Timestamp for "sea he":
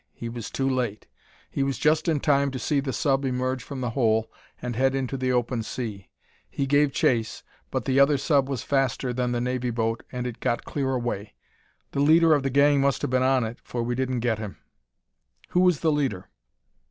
5.61-6.65